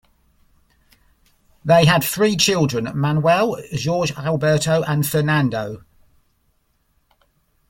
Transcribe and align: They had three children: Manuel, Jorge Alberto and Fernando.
They 1.63 1.85
had 1.85 2.03
three 2.03 2.35
children: 2.35 2.85
Manuel, 2.99 3.57
Jorge 3.85 4.15
Alberto 4.15 4.81
and 4.81 5.05
Fernando. 5.07 5.83